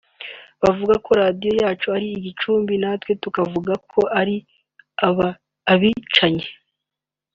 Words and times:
bavuga 0.63 0.95
ko 1.05 1.11
radio 1.21 1.51
yacu 1.63 1.87
ari 1.95 2.07
igicuma 2.17 2.71
natwe 2.83 3.11
tukavuga 3.23 3.71
ko 3.91 4.01
ari 4.19 4.35
abicanyi 5.73 6.47